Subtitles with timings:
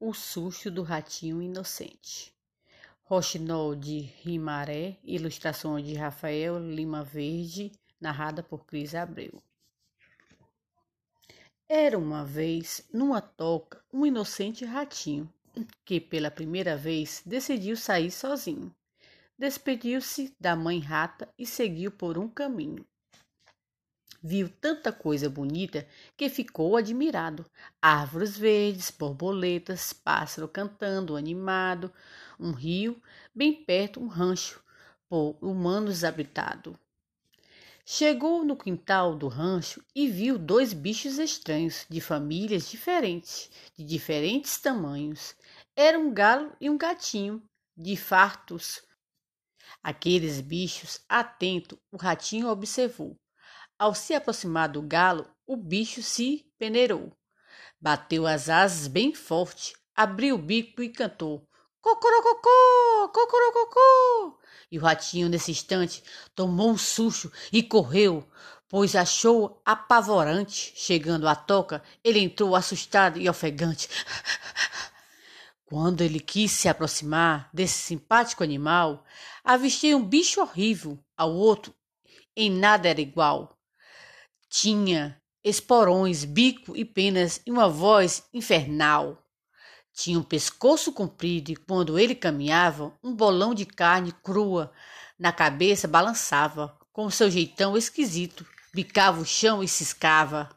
[0.00, 2.32] O susto do ratinho inocente.
[3.02, 9.42] Rochinol de Rimaré, ilustração de Rafael Lima Verde, narrada por Cris Abreu.
[11.68, 15.28] Era uma vez, numa toca, um inocente ratinho
[15.84, 18.72] que pela primeira vez decidiu sair sozinho.
[19.36, 22.86] Despediu-se da mãe rata e seguiu por um caminho.
[24.20, 27.46] Viu tanta coisa bonita que ficou admirado.
[27.80, 31.92] Árvores verdes, borboletas, pássaro cantando animado,
[32.38, 33.00] um rio,
[33.32, 34.60] bem perto um rancho,
[35.08, 36.76] por humanos habitado.
[37.86, 44.58] Chegou no quintal do rancho e viu dois bichos estranhos, de famílias diferentes, de diferentes
[44.58, 45.34] tamanhos.
[45.76, 47.40] Era um galo e um gatinho,
[47.76, 48.82] de fartos.
[49.82, 53.16] Aqueles bichos, atento, o ratinho observou.
[53.78, 57.12] Ao se aproximar do galo, o bicho se peneirou.
[57.80, 61.48] Bateu as asas bem forte, abriu o bico e cantou:
[61.80, 64.40] Cocorococô, cocorococô.
[64.70, 66.02] E o ratinho, nesse instante,
[66.34, 68.28] tomou um susto e correu,
[68.68, 70.72] pois achou apavorante.
[70.74, 73.88] Chegando à toca, ele entrou assustado e ofegante.
[75.64, 79.04] Quando ele quis se aproximar desse simpático animal,
[79.44, 81.72] avistei um bicho horrível, ao outro
[82.36, 83.57] em nada era igual.
[84.48, 89.22] Tinha esporões, bico e penas e uma voz infernal.
[89.92, 94.72] Tinha um pescoço comprido e quando ele caminhava, um bolão de carne crua
[95.18, 100.48] na cabeça balançava, com seu jeitão esquisito, bicava o chão e ciscava.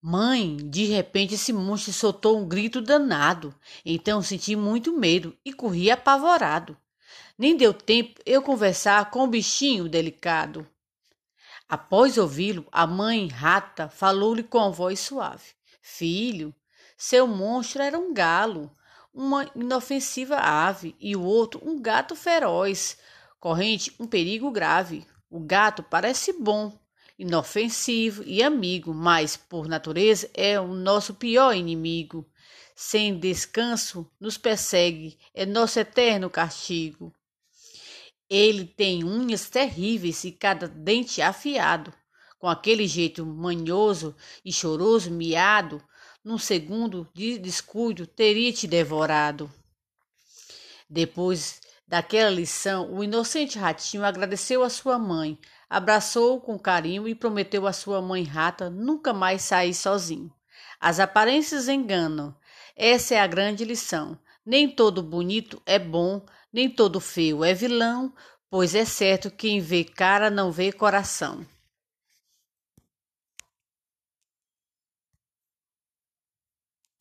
[0.00, 3.54] Mãe, de repente esse monstro soltou um grito danado.
[3.84, 6.76] Então senti muito medo e corri apavorado.
[7.38, 10.66] Nem deu tempo eu conversar com o bichinho delicado.
[11.68, 16.54] Após ouvi-lo, a mãe rata falou-lhe com voz suave: Filho,
[16.96, 18.70] seu monstro era um galo,
[19.12, 22.98] uma inofensiva ave, e o outro um gato feroz,
[23.40, 25.06] corrente um perigo grave.
[25.30, 26.72] O gato parece bom,
[27.18, 32.28] inofensivo e amigo, mas por natureza é o nosso pior inimigo.
[32.76, 37.14] Sem descanso nos persegue, é nosso eterno castigo.
[38.28, 41.92] Ele tem unhas terríveis e cada dente afiado.
[42.38, 44.14] Com aquele jeito manhoso
[44.44, 45.82] e choroso, miado,
[46.24, 49.50] num segundo de descuido teria te devorado.
[50.88, 57.66] Depois daquela lição, o inocente ratinho agradeceu a sua mãe, abraçou-o com carinho e prometeu
[57.66, 60.32] à sua mãe rata nunca mais sair sozinho.
[60.80, 62.36] As aparências enganam.
[62.76, 64.18] Essa é a grande lição.
[64.44, 68.14] Nem todo bonito é bom, nem todo feio é vilão,
[68.48, 71.44] pois é certo quem vê cara não vê coração.